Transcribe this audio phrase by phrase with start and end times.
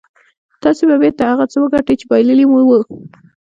[0.63, 2.79] تاسې به بېرته هغه څه وګټئ چې بايللي مو وو.